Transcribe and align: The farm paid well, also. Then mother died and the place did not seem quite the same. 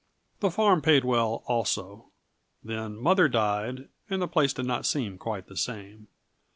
The 0.39 0.49
farm 0.49 0.81
paid 0.81 1.05
well, 1.05 1.43
also. 1.45 2.05
Then 2.63 2.95
mother 2.97 3.27
died 3.29 3.87
and 4.09 4.19
the 4.19 4.27
place 4.27 4.51
did 4.51 4.65
not 4.65 4.87
seem 4.87 5.19
quite 5.19 5.45
the 5.45 5.55
same. 5.55 6.07